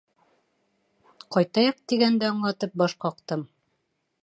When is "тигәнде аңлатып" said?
1.93-2.75